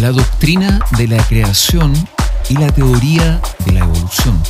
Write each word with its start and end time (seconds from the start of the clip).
la 0.00 0.12
doctrina 0.12 0.80
de 0.96 1.06
la 1.08 1.22
creación 1.24 1.92
y 2.48 2.54
la 2.54 2.72
teoría 2.72 3.38
de 3.66 3.72
la 3.72 3.80
evolución. 3.80 4.42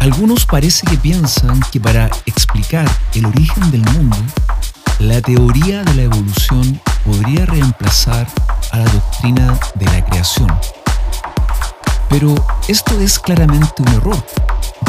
Algunos 0.00 0.44
parece 0.44 0.86
que 0.86 0.98
piensan 0.98 1.60
que 1.72 1.80
para 1.80 2.10
explicar 2.26 2.86
el 3.14 3.24
origen 3.24 3.70
del 3.70 3.80
mundo, 3.92 4.18
la 4.98 5.22
teoría 5.22 5.82
de 5.82 5.94
la 5.94 6.02
evolución 6.02 6.78
podría 7.06 7.46
reemplazar 7.46 8.26
a 8.72 8.76
la 8.76 8.84
doctrina 8.84 9.58
de 9.76 9.86
la 9.86 10.04
creación. 10.04 10.48
Pero 12.10 12.34
esto 12.68 13.00
es 13.00 13.18
claramente 13.18 13.80
un 13.80 13.88
error, 13.94 14.26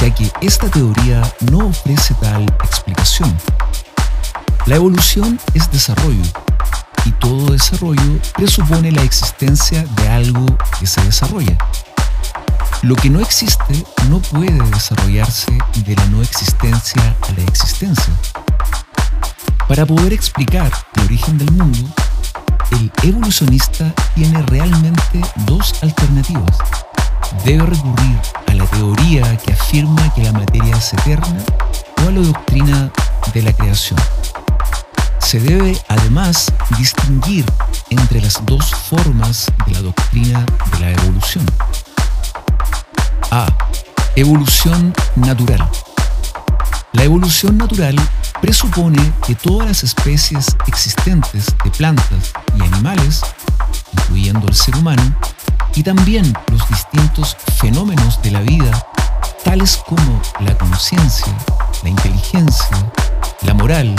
ya 0.01 0.13
que 0.13 0.29
esta 0.41 0.67
teoría 0.69 1.21
no 1.49 1.67
ofrece 1.67 2.13
tal 2.15 2.43
explicación. 2.43 3.33
La 4.65 4.75
evolución 4.75 5.39
es 5.53 5.71
desarrollo, 5.71 6.23
y 7.05 7.11
todo 7.13 7.51
desarrollo 7.51 8.19
presupone 8.35 8.91
la 8.91 9.03
existencia 9.03 9.83
de 9.83 10.09
algo 10.09 10.45
que 10.79 10.87
se 10.87 11.01
desarrolla. 11.01 11.57
Lo 12.81 12.95
que 12.95 13.09
no 13.09 13.19
existe 13.19 13.83
no 14.09 14.19
puede 14.19 14.63
desarrollarse 14.71 15.51
de 15.85 15.95
la 15.95 16.05
no 16.07 16.21
existencia 16.21 17.15
a 17.27 17.31
la 17.33 17.43
existencia. 17.43 18.13
Para 19.67 19.85
poder 19.85 20.13
explicar 20.13 20.71
el 20.95 21.03
origen 21.03 21.37
del 21.37 21.51
mundo, 21.51 21.89
el 22.71 22.91
evolucionista 23.03 23.93
tiene 24.15 24.41
realmente 24.43 25.21
dos 25.45 25.75
alternativas. 25.83 26.57
Debe 27.43 27.65
recurrir 27.65 28.19
a 28.47 28.53
la 28.53 28.65
teoría 28.65 29.37
que 29.37 29.53
afirma 29.53 30.13
que 30.13 30.23
la 30.23 30.31
materia 30.31 30.75
es 30.75 30.93
eterna 30.93 31.37
o 31.97 32.07
a 32.07 32.11
la 32.11 32.21
doctrina 32.21 32.91
de 33.33 33.41
la 33.41 33.53
creación. 33.53 33.99
Se 35.29 35.39
debe 35.39 35.79
además 35.89 36.51
distinguir 36.79 37.45
entre 37.91 38.19
las 38.19 38.43
dos 38.47 38.73
formas 38.73 39.45
de 39.67 39.73
la 39.73 39.81
doctrina 39.83 40.43
de 40.71 40.79
la 40.79 40.89
evolución. 40.89 41.45
A. 43.29 43.45
Evolución 44.15 44.91
natural. 45.17 45.69
La 46.93 47.03
evolución 47.03 47.59
natural 47.59 47.95
presupone 48.41 49.13
que 49.27 49.35
todas 49.35 49.67
las 49.67 49.83
especies 49.83 50.47
existentes 50.65 51.45
de 51.63 51.69
plantas 51.77 52.33
y 52.57 52.63
animales, 52.63 53.21
incluyendo 53.93 54.47
el 54.47 54.55
ser 54.55 54.77
humano, 54.77 55.15
y 55.75 55.83
también 55.83 56.33
los 56.51 56.67
distintos 56.69 57.37
fenómenos 57.59 58.19
de 58.23 58.31
la 58.31 58.41
vida, 58.41 58.83
tales 59.45 59.77
como 59.85 60.23
la 60.39 60.57
conciencia, 60.57 61.31
la 61.83 61.89
inteligencia, 61.89 62.91
la 63.43 63.53
moral, 63.53 63.93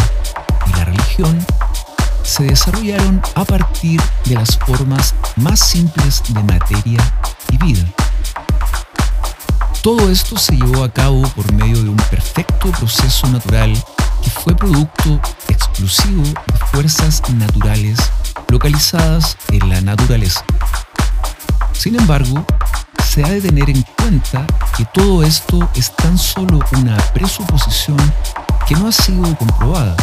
se 2.23 2.45
desarrollaron 2.45 3.21
a 3.35 3.45
partir 3.45 4.01
de 4.25 4.35
las 4.35 4.57
formas 4.57 5.15
más 5.37 5.61
simples 5.61 6.23
de 6.29 6.43
materia 6.43 7.01
y 7.51 7.59
vida. 7.59 7.85
Todo 9.83 10.11
esto 10.11 10.39
se 10.39 10.57
llevó 10.57 10.85
a 10.85 10.93
cabo 10.93 11.23
por 11.31 11.53
medio 11.53 11.83
de 11.83 11.89
un 11.89 11.97
perfecto 11.97 12.71
proceso 12.71 13.27
natural 13.29 13.73
que 14.23 14.31
fue 14.31 14.55
producto 14.55 15.21
exclusivo 15.49 16.23
de 16.23 16.67
fuerzas 16.73 17.23
naturales 17.31 17.99
localizadas 18.49 19.37
en 19.49 19.69
la 19.69 19.81
naturaleza. 19.81 20.45
Sin 21.73 21.99
embargo, 21.99 22.45
se 23.09 23.25
ha 23.25 23.28
de 23.28 23.41
tener 23.41 23.69
en 23.71 23.83
cuenta 23.97 24.47
que 24.77 24.84
todo 24.87 25.25
esto 25.25 25.69
es 25.75 25.94
tan 25.97 26.17
solo 26.17 26.61
una 26.73 26.97
presuposición 27.12 27.99
que 28.67 28.75
no 28.77 28.89
ha 28.89 28.93
sido 28.93 29.37
comprobada 29.37 29.97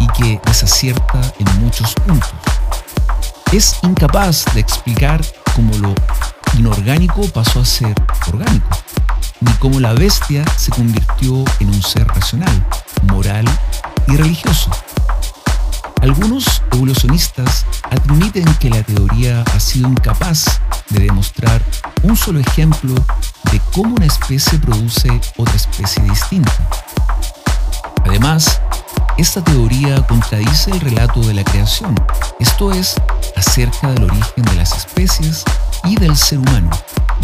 y 0.00 0.06
que 0.08 0.40
desacierta 0.44 1.20
en 1.38 1.60
muchos 1.60 1.94
puntos. 2.06 2.32
Es 3.52 3.78
incapaz 3.82 4.44
de 4.54 4.60
explicar 4.60 5.20
cómo 5.54 5.76
lo 5.78 5.94
inorgánico 6.58 7.22
pasó 7.28 7.60
a 7.60 7.64
ser 7.64 7.94
orgánico, 8.26 8.68
ni 9.40 9.52
cómo 9.54 9.80
la 9.80 9.94
bestia 9.94 10.44
se 10.56 10.70
convirtió 10.70 11.44
en 11.60 11.68
un 11.68 11.82
ser 11.82 12.06
racional, 12.08 12.66
moral 13.04 13.46
y 14.06 14.16
religioso. 14.16 14.70
Algunos 16.02 16.62
evolucionistas 16.72 17.66
admiten 17.90 18.44
que 18.60 18.70
la 18.70 18.82
teoría 18.82 19.42
ha 19.54 19.60
sido 19.60 19.88
incapaz 19.88 20.60
de 20.90 21.00
demostrar 21.00 21.60
un 22.02 22.16
solo 22.16 22.38
ejemplo 22.38 22.94
de 23.50 23.60
cómo 23.72 23.96
una 23.96 24.06
especie 24.06 24.58
produce 24.58 25.20
otra 25.36 25.56
especie 25.56 26.02
distinta. 26.04 26.52
Además, 28.04 28.60
esta 29.18 29.42
teoría 29.42 30.00
contradice 30.06 30.70
el 30.70 30.80
relato 30.80 31.20
de 31.20 31.34
la 31.34 31.42
creación, 31.42 31.94
esto 32.38 32.72
es, 32.72 32.94
acerca 33.36 33.90
del 33.90 34.04
origen 34.04 34.44
de 34.44 34.54
las 34.54 34.72
especies 34.76 35.42
y 35.82 35.96
del 35.96 36.16
ser 36.16 36.38
humano, 36.38 36.70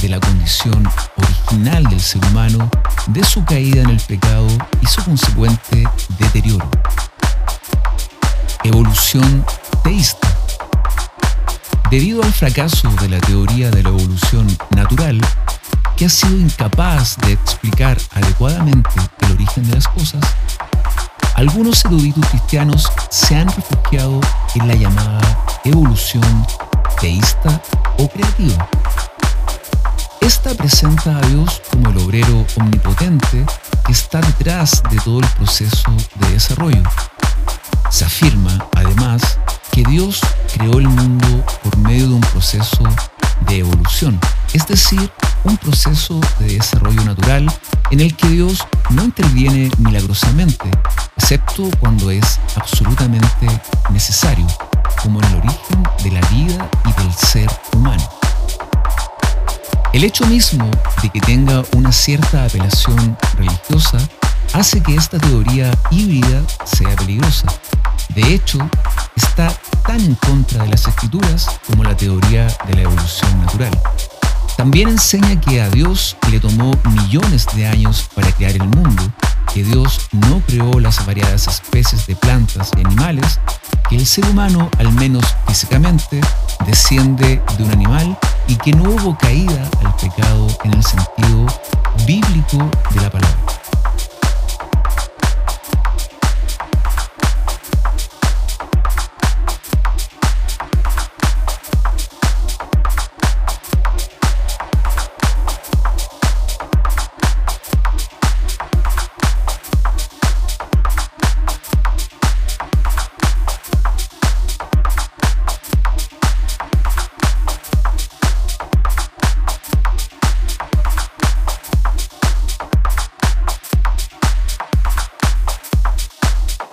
de 0.03 0.09
la 0.09 0.19
condición 0.19 0.91
original 1.16 1.84
del 1.84 2.00
ser 2.00 2.25
humano, 2.27 2.69
de 3.06 3.22
su 3.22 3.44
caída 3.44 3.82
en 3.82 3.91
el 3.91 4.00
pecado 4.00 4.49
y 4.82 4.87
su 4.87 5.05
consecuente 5.05 5.84
deterioro. 6.19 6.69
Evolución 8.65 9.44
teísta. 9.84 10.28
Debido 11.91 12.25
al 12.25 12.32
fracaso 12.32 12.91
de 13.00 13.09
la 13.09 13.21
teoría 13.21 13.71
de 13.71 13.84
la 13.84 13.91
evolución 13.91 14.49
natural, 14.71 15.21
que 15.97 16.06
ha 16.06 16.09
sido 16.09 16.37
incapaz 16.37 17.16
de 17.19 17.34
explicar 17.34 17.97
adecuadamente 18.15 18.91
el 19.21 19.32
origen 19.32 19.69
de 19.69 19.76
las 19.76 19.87
cosas, 19.87 20.25
algunos 21.34 21.84
eruditos 21.84 22.27
cristianos 22.28 22.91
se 23.11 23.37
han 23.37 23.49
refugiado 23.49 24.21
en 24.55 24.69
la 24.69 24.75
llamada 24.75 25.21
evolución 25.65 26.47
teísta 27.00 27.61
o 27.99 28.09
creativa. 28.09 28.69
Esta 30.21 30.55
presenta 30.55 31.19
a 31.19 31.21
Dios 31.23 31.61
como 31.71 31.91
el 31.91 31.99
obrero 31.99 32.47
omnipotente 32.56 33.44
que 33.84 33.93
está 33.93 34.21
detrás 34.21 34.83
de 34.91 34.97
todo 34.99 35.21
el 35.21 35.28
proceso 35.28 35.93
de 36.15 36.31
desarrollo. 36.31 36.83
Se 37.91 38.05
afirma, 38.05 38.67
además, 38.75 39.39
que 39.71 39.83
Dios 39.83 40.21
creó 40.53 40.78
el 40.78 40.89
mundo 40.89 41.44
por 41.62 41.77
medio 41.78 42.09
de 42.09 42.15
un 42.15 42.21
proceso 42.21 42.84
de 43.49 43.59
evolución, 43.59 44.19
es 44.53 44.67
decir, 44.67 45.11
un 45.44 45.56
proceso 45.56 46.21
de 46.38 46.55
desarrollo 46.55 47.05
natural 47.05 47.47
en 47.91 48.00
el 48.00 48.16
que 48.16 48.28
Dios 48.28 48.59
no 48.91 49.05
interviene 49.05 49.71
milagrosamente, 49.78 50.71
excepto 51.16 51.71
cuando 51.81 52.10
es 52.10 52.41
absolutamente 52.56 53.47
necesario, 53.91 54.47
como 55.03 55.22
en 55.22 55.28
el 55.28 55.37
origen 55.37 55.82
de 56.03 56.10
la 56.10 56.21
vida 56.28 56.71
y 56.87 57.03
del 57.03 57.12
ser 57.12 57.50
humano. 57.75 58.09
El 59.93 60.03
hecho 60.03 60.27
mismo 60.27 60.69
de 61.03 61.09
que 61.10 61.21
tenga 61.21 61.62
una 61.76 61.93
cierta 61.93 62.44
apelación 62.44 63.16
religiosa 63.37 63.99
hace 64.53 64.82
que 64.82 64.97
esta 64.97 65.19
teoría 65.19 65.71
híbrida 65.91 66.43
sea 66.65 66.97
peligrosa. 66.97 67.47
De 68.09 68.34
hecho, 68.34 68.59
está 69.15 69.53
tan 69.87 70.00
en 70.00 70.15
contra 70.16 70.65
de 70.65 70.71
las 70.71 70.87
escrituras 70.87 71.49
como 71.66 71.84
la 71.84 71.97
teoría 71.97 72.47
de 72.66 72.75
la 72.75 72.82
evolución 72.82 73.41
natural. 73.41 73.71
También 74.57 74.89
enseña 74.89 75.41
que 75.41 75.61
a 75.61 75.69
Dios 75.69 76.17
le 76.31 76.39
tomó 76.39 76.73
millones 76.91 77.47
de 77.55 77.67
años 77.67 78.09
para 78.15 78.31
crear 78.33 78.53
el 78.53 78.69
mundo, 78.69 79.03
que 79.53 79.65
Dios 79.65 80.09
no 80.13 80.41
creó 80.47 80.79
las 80.79 81.05
variadas 81.05 81.49
especies 81.49 82.07
de 82.07 82.15
plantas 82.15 82.71
y 82.77 82.81
animales, 82.81 83.41
que 83.89 83.97
el 83.97 84.06
ser 84.06 84.25
humano, 84.27 84.71
al 84.79 84.93
menos 84.93 85.25
físicamente, 85.47 86.21
desciende 86.67 87.43
de 87.59 87.65
un 87.65 87.71
animal 87.73 88.19
y 88.47 88.56
que 88.56 88.73
no 88.73 88.91
hubo 88.91 89.19
caída 89.19 89.69
al 89.85 89.95
pecado 89.97 90.47
en 90.65 90.75
el 90.75 90.85
sentido 90.85 91.47
bíblico 92.07 92.71
de 92.95 93.00
la 93.00 93.11
palabra. 93.11 93.63